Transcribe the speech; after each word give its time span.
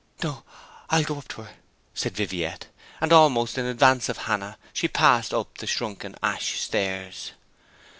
'No, 0.23 0.43
I'll 0.89 1.03
go 1.03 1.19
up 1.19 1.27
to 1.27 1.43
her,' 1.43 1.57
said 1.93 2.15
Viviette; 2.15 2.65
and 3.01 3.13
almost 3.13 3.59
in 3.59 3.67
advance 3.67 4.09
of 4.09 4.17
Hannah 4.17 4.57
she 4.73 4.87
passed 4.87 5.31
up 5.31 5.59
the 5.59 5.67
shrunken 5.67 6.15
ash 6.23 6.59
stairs. 6.59 7.33